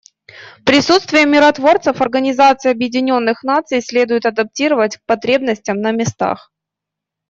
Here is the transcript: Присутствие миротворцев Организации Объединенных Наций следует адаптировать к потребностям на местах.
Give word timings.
Присутствие 0.65 1.27
миротворцев 1.27 2.01
Организации 2.01 2.71
Объединенных 2.71 3.43
Наций 3.43 3.83
следует 3.83 4.25
адаптировать 4.25 4.97
к 4.97 5.05
потребностям 5.05 5.79
на 5.79 5.91
местах. 5.91 6.49